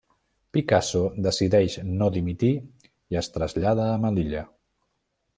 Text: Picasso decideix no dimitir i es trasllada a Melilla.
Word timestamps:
Picasso 0.57 1.01
decideix 1.25 1.75
no 1.99 2.07
dimitir 2.15 2.49
i 3.15 3.19
es 3.21 3.29
trasllada 3.35 3.85
a 3.91 3.99
Melilla. 4.07 4.43